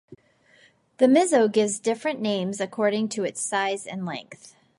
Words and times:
The 0.97 1.05
Mizo 1.05 1.47
gives 1.47 1.77
different 1.79 2.19
names 2.19 2.59
according 2.59 3.09
to 3.09 3.23
its 3.23 3.39
size 3.45 3.85
and 3.85 4.03
length. 4.03 4.55